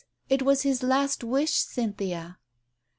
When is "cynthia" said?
1.53-2.39